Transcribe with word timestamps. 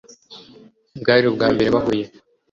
bwari 1.01 1.25
ubwambere 1.27 1.67
bahuye 1.75 2.05